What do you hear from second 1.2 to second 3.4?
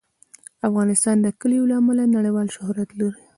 د کلیو له امله نړیوال شهرت لري.